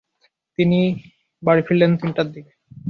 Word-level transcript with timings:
তিনি 0.57 0.79
বাড়ি 1.43 1.61
ফিরলেন 1.67 1.91
তিনটার 2.01 2.27
দিকে। 2.33 2.51